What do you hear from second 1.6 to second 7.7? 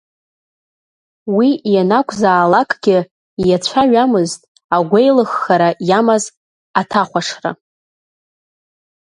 ианакәзаалакгьы иацәаҩамызт агәеилыххара иамаз аҭахәаҽра.